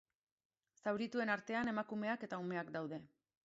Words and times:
Zaurituen 0.83 1.33
artean 1.35 1.71
emakumeak 1.75 2.27
eta 2.29 2.43
umeak 2.47 2.77
daude. 2.79 3.05